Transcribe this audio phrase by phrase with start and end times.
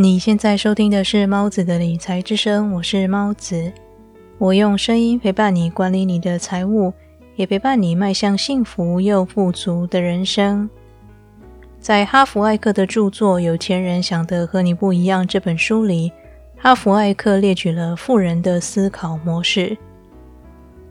[0.00, 3.72] 你现在收听的是猫子的理财之声，我是猫子。
[4.38, 6.92] 我用声音陪伴你管理你的财务，
[7.34, 10.70] 也陪伴你迈向幸福又富足的人生。
[11.80, 16.12] 在哈佛艾克的著作《有钱人想的和你不一样》这本书里，
[16.56, 19.76] 哈佛艾克列举了富人的思考模式。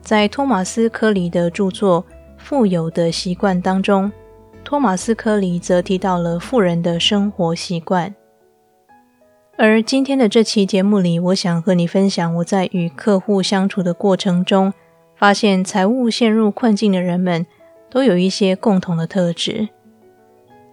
[0.02, 2.04] 在托马斯·科里的著作
[2.38, 4.12] 《富有的习惯》当中，
[4.66, 8.14] 托马斯·科里则提到了富人的生活习惯。
[9.60, 14.72] 而今天的这期节目里，我想和你分享我在与客户相处的过程中，
[15.16, 17.44] 发现财务陷入困境的人们
[17.90, 19.68] 都有一些共同的特质。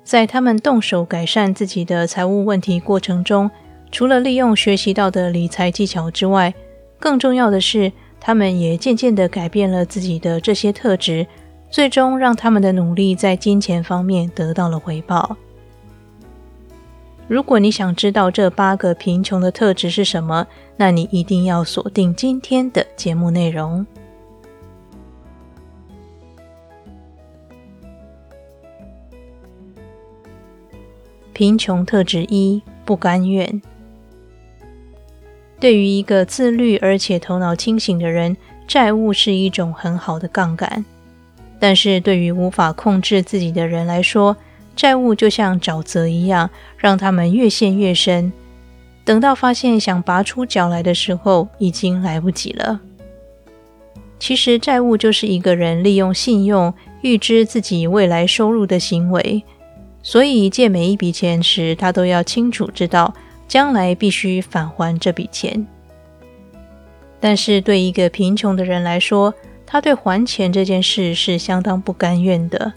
[0.03, 3.51] 在他们动手改善自己的财务问题过程中，
[3.91, 6.53] 除了利用学习到的理财技巧之外，
[6.99, 11.27] 更重要的是，他们也渐渐地改变了自己的这些特质，
[11.71, 15.35] 最终让他们的努力在金钱方面得到了回报。
[17.27, 23.87] 如果你想知道这八个贫穷的特质是什么，那你一定要锁定今天的节目内容。
[31.33, 33.61] 贫穷特质一：不甘愿。
[35.59, 38.37] 对于一个自律而且头脑清醒的人，
[38.69, 40.85] 债务是一种很好的杠杆；
[41.59, 44.37] 但是对于无法控制自己的人来说，
[44.77, 48.33] 债务就像沼泽一样，让他们越陷越深。
[49.05, 52.81] 等到发现想拔出脚来的时候，已经来不及了。
[54.19, 59.45] 其实，债务就是一个人利用信用预支自己未来收入的行为。
[60.03, 63.15] 所以借每一笔钱时，他都要清楚知道
[63.47, 65.67] 将来必须返还这笔钱。
[67.21, 69.33] 但是对一个贫穷的人来说，
[69.67, 72.73] 他对还钱这件事是相当不甘愿的。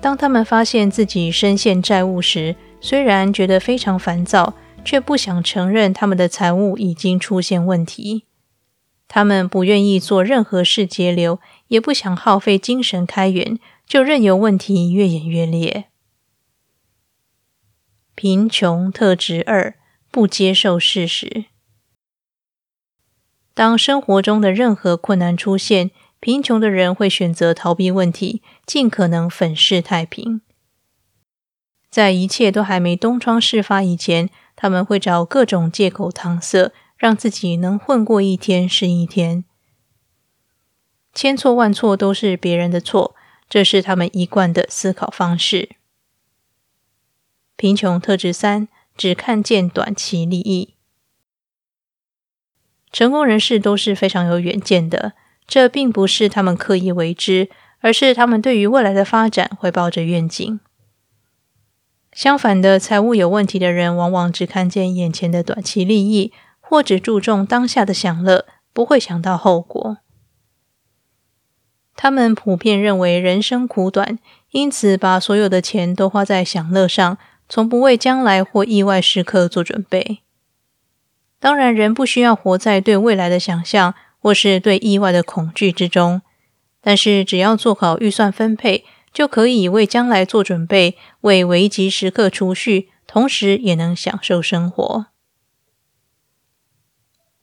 [0.00, 8.24] 当他们发现自己深陷债务时，虽然觉得非常烦躁，却不想承认他们的财务已经出现问题。
[9.06, 13.58] 他们不愿意做任何事节流，也不想耗费精神开源。
[13.86, 15.86] 就任由问题越演越烈。
[18.14, 19.74] 贫穷特质二：
[20.12, 21.46] 不接受事实。
[23.52, 25.90] 当生活中的任何困难出现，
[26.20, 30.42] 贫穷的人会选择逃避问题，尽可能粉饰太平。
[31.90, 39.44] 在一切都还没东窗事发以前，他们会找各种借口搪塞，让自己能混过一天是一天。
[41.12, 43.16] 千错万错都是别人的错。
[43.48, 45.70] 这是他们一贯的思考方式。
[47.56, 50.76] 贫穷特质三：只看见短期利益。
[52.92, 55.14] 成功人士都是非常有远见的，
[55.50, 57.50] 这并不是他们刻意为之，
[57.80, 60.60] 而是他们对于未来的发展会抱着愿景。
[62.12, 69.98] 相反的，财务有问题的人往往只看见眼前的短期利益，或只注重当下的享乐，不会想到后果。
[71.96, 74.20] 他们普遍认为人生苦短，
[74.52, 77.18] 因此把所有的钱都花在享乐上，
[77.48, 80.20] 从不为将来或意外时刻做准备。
[81.40, 86.22] 当然，人不需要活在对未来的想象或是对意外的恐惧之中，
[86.80, 95.06] 但是只要做好预算分配，就可以为将来做准备，为危急时刻储蓄，同时也能享受生活。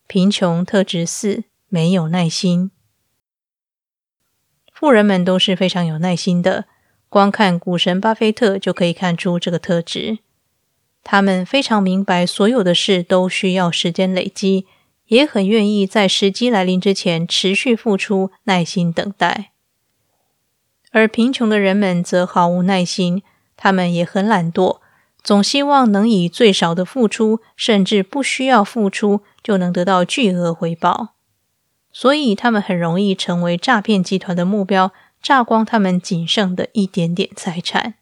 [0.08, 2.72] 贫穷特质四：没有耐心。
[4.74, 6.66] 富人们都是非常有耐心的，
[7.10, 10.20] 光看股神巴菲特就可以看出这个特质。
[11.04, 14.68] 他们非常明白所有的事都需要时间累积，
[15.08, 19.52] 也很愿意在时机来临之前持续付出、耐心等待。
[20.92, 23.22] 而贫穷的人们则毫无耐心，
[23.56, 24.80] 他们也很懒惰，
[25.22, 31.16] 总希望能以最少的付出，甚至不需要付出就能得到巨额回报。
[31.92, 34.92] 所以，他们很容易成为诈骗集团的目标，
[35.22, 37.96] 榨光他们仅剩的一点点财产。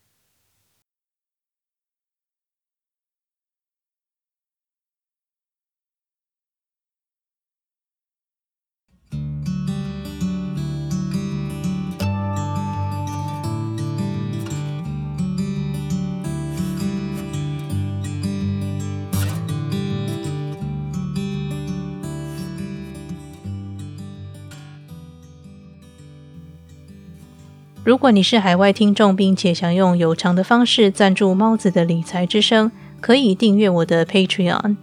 [27.85, 34.75] 如果你是海外听众，并且想用有偿的方式赞助猫子的理财之声，可以订阅我的 Patreon。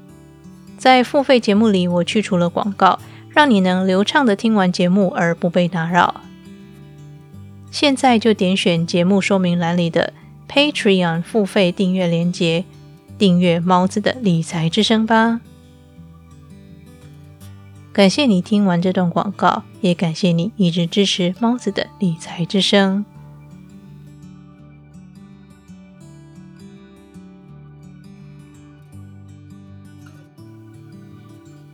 [0.78, 3.00] 在付费节目里，我去除了广告，
[3.30, 6.20] 让你能流畅的听完节目而不被打扰。
[7.72, 10.12] 现在就点选节目说明栏里的
[10.48, 12.64] Patreon 付费订阅链接，
[13.18, 15.40] 订阅猫子的理财之声吧。
[17.92, 23.04] 感谢你听完这段广告，也感谢你一直支持猫子的理财之声。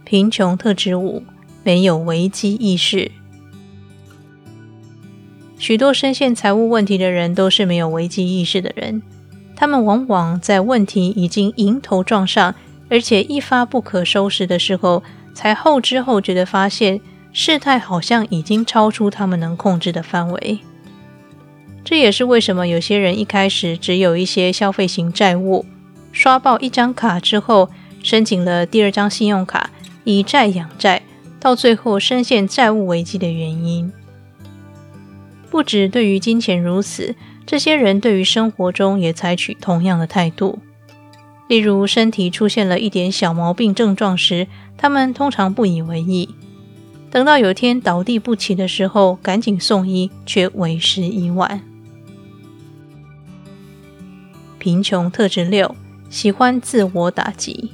[0.05, 1.23] 贫穷特质五：
[1.63, 3.13] 没有危机意识。
[5.57, 9.01] 许多深陷财务问题的人都是没有危机意识的人，
[9.55, 12.57] 他们往往在问题已经迎头撞上，
[12.89, 15.05] 而且一发不可收拾的时候，
[15.39, 17.01] 才后知后觉的发现
[17.33, 20.59] 事态好像已经超出他们能控制的范围。
[21.85, 25.65] 这也是为什么有些人一开始只有一些消费型债务，
[26.11, 27.71] 刷爆一张卡之后，
[28.03, 29.71] 申请了第二张信用卡，
[30.03, 31.03] 以债养债，
[31.39, 33.93] 到最后深陷债务危机的原因。
[35.49, 37.15] 不止对于金钱如此，
[37.47, 40.59] 这些人对于生活中也采取同样的态度。
[41.49, 44.47] 例如，身体出现了一点小毛病症状时，
[44.77, 46.29] 他们通常不以为意；
[47.11, 51.63] 等到有天倒地不起的时候，赶紧送医，却为时已晚。
[54.59, 55.75] 贫穷特质六：
[56.11, 57.73] 喜欢自我打击。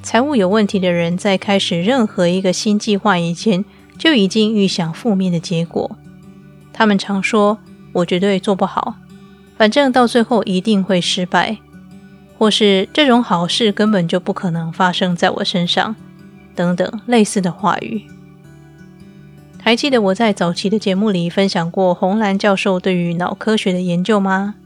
[0.00, 3.64] 财务有问题的人，在开始任何一个新计划以前，
[3.98, 5.96] 就已经预想负面的结果。
[6.72, 7.58] 他们常说
[7.94, 8.96] ：“我绝对做不好，
[9.56, 11.58] 反正到最后一定会失败，
[12.38, 15.94] 或是这种好事根本就不可能发生在我身上，
[16.54, 18.02] 等等类似的话语。”
[19.62, 24.56] 还记得我在早期的节目里分享过红蓝教授对于脑科学的研究吗？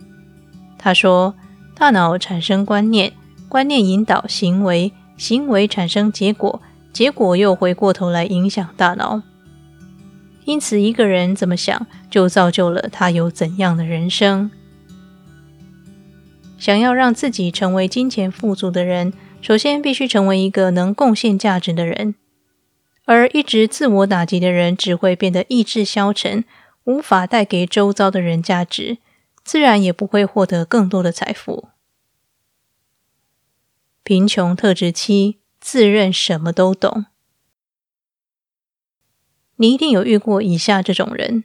[0.78, 1.34] 他说
[1.76, 3.12] ：“大脑产生观念，
[3.48, 6.62] 观念引导行为，行为产生结果。”
[6.96, 9.20] 结果又回过头来影响大脑，
[10.46, 14.50] 因此一个人怎么想，就造就了他有怎样的人生。
[16.58, 22.14] 想要让自己成为金钱富足的人，首先必须成为一个能贡献价值的人。
[23.04, 26.44] 而一直自我打击的人，只会变得意志消沉，
[26.84, 28.98] 无法带给周遭的人价值，
[29.44, 31.68] 自然也不会获得更多的财富。
[34.02, 35.38] 贫穷特质七。
[35.58, 37.06] 自认什么都懂，
[39.56, 41.42] 你一定有遇过以下这种人：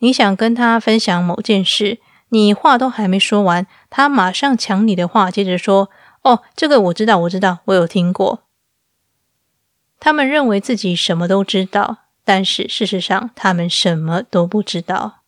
[0.00, 2.00] 你想跟他分享某件事，
[2.30, 5.90] 你话都还没说完，他马上抢你的话，接着说
[6.22, 8.42] ：“哦，这个我知道，我知道，我有听过。”
[10.00, 15.22] 他们认为自己什么都知道，但是事实上，他们什么都不知道。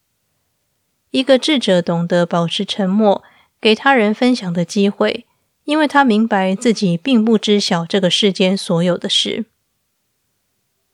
[1.11, 3.23] 一个智者懂得保持沉默，
[3.61, 5.25] 给他人分享的机会。
[5.65, 9.45] 因为他明白自己并不知晓这个世间所有的事。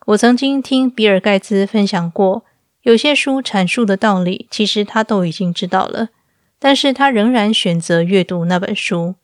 [0.07, 2.45] 我曾经听比尔盖茨分享过，
[2.85, 6.09] 有些书阐述的道理，其实他都已经知道了，
[6.59, 9.17] 但是他仍然选择阅读那本书。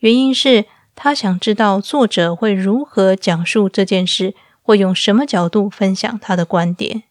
[0.00, 7.04] 原因是他想知道作者会如何讲述这件事，会用什么角度分享他的观点。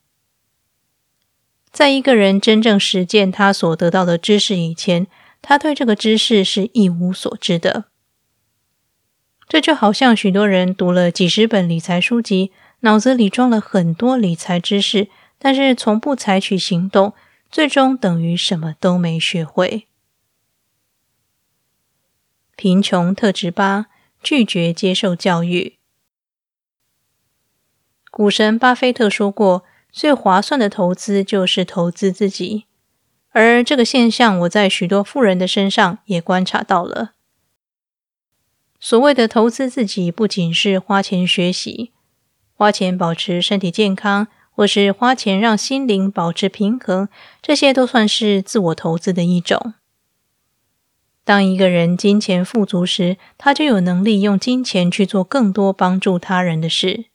[1.72, 5.08] 在一个人真正实践他所得到的知识以前。
[5.44, 7.86] 他对这个知识是一无所知的，
[9.50, 12.52] 这就好像许多人读了几十本理财书籍，
[12.82, 17.14] 脑子里装了很多理财知识，但是从不采取行动，
[17.50, 19.88] 最终等于什么都没学会。
[22.56, 23.88] 贫穷特质八：
[24.22, 25.78] 拒绝接受教育。
[28.12, 32.66] 股神巴菲特说过：“最划算的投资就是投资自己。”
[33.34, 37.14] 而这个现象，我在许多富人的身上也观察到了。
[38.80, 41.94] 所谓的投资自己，不仅是花钱学习、
[42.62, 47.10] 花钱保持身体健康，或是花钱让心灵保持平衡，
[47.42, 49.74] 这些都算是自我投资的一种。
[51.24, 57.06] 当一个人金钱富足时，他就有能力用金钱去做更多帮助他人的事。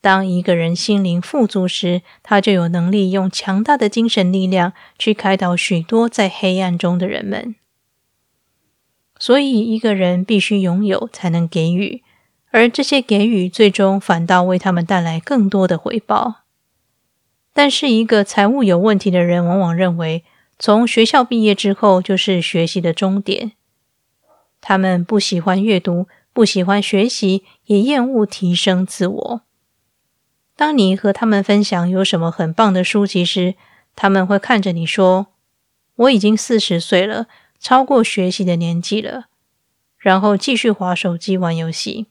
[0.00, 7.54] 当一个人心灵富足时，他就有能力用强大的精神力量去开导许多在黑暗中的人们。
[9.20, 12.02] 所以，一个人必须拥有，才能给予，
[12.52, 16.42] 而这些给予最终反倒为他们带来更多的回报。
[17.52, 20.24] 但是，一个财务有问题的人往往认为，
[20.58, 23.52] 从学校毕业之后就是学习的终点。
[24.60, 29.40] 他们不喜欢阅读，不喜欢学习，也厌恶提升自我。
[30.54, 33.54] 当你和他们分享有什么很棒的书籍时，
[33.96, 35.28] 他们会看着你说
[35.96, 37.26] ：“我已经四十岁了，
[37.58, 39.24] 超过学习的年纪了。”
[39.98, 42.06] 然后继续划手机玩游戏。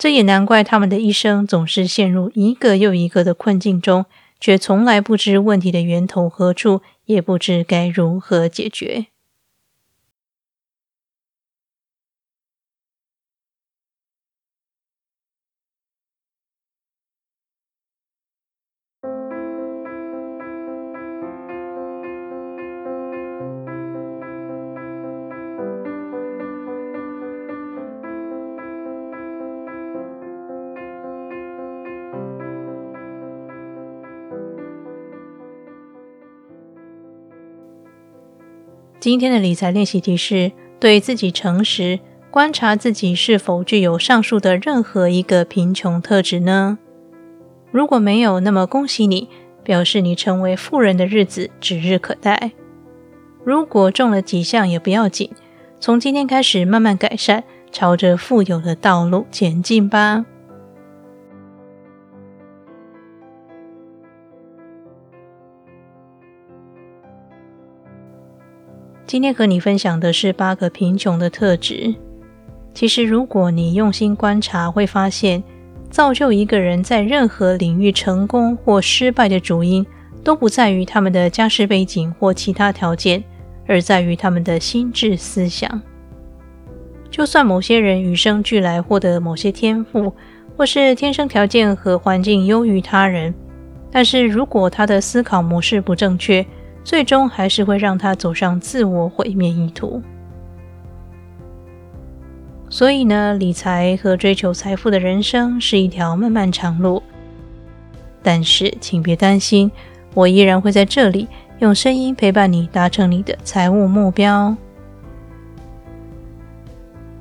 [0.00, 4.06] 这也难怪他们的一生总是陷入一个又一个的困境中，
[4.40, 9.08] 却从来不知问题的源头何处，也不知该如何解决。
[39.00, 41.98] 今天的理财练习题是：对自己诚实，
[42.30, 46.76] 观察自己是否具有上述的任何一个贫穷特质呢？
[47.70, 49.30] 如果没有，那么恭喜你，
[49.64, 52.52] 表示你成为富人的日子指日可待。
[53.42, 55.30] 如果中了几项也不要紧，
[55.80, 60.26] 从今天开始慢慢改善，朝着富有的道路前进吧。
[69.10, 71.92] 今天和你分享的是八个贫穷的特质。
[72.72, 75.42] 其实，如果你用心观察，会发现，
[75.90, 79.84] 造就一个人在任何领域成功或失败的主因，
[80.22, 83.24] 都不在于他们的家世背景或其他条件，
[83.66, 85.82] 而在于他们的心智思想。
[87.10, 90.14] 就算某些人与生俱来获得某些天赋，
[90.56, 93.34] 或是天生条件和环境优于他人，
[93.90, 96.46] 但是如果他的思考模式不正确，
[96.82, 100.02] 最终还是会让他走上自我毁灭意图。
[102.68, 107.02] 所以呢，理财和追求财富的人生是一条漫漫长路。
[108.22, 109.70] 但是，请别担心，
[110.14, 111.26] 我依然会在这里
[111.58, 114.54] 用声音陪伴你，达成你的财务目标。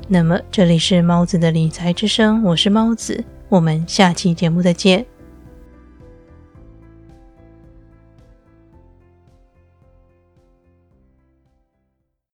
[0.07, 5.05] 那么，这里是猫子的理财之声，我是猫子，我们下期节目再见。